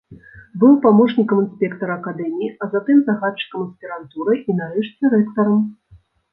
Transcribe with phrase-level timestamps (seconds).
[0.61, 5.65] Быў памочнікам інспектара акадэміі, а затым загадчыкам аспірантурай і, нарэшце, рэктарам.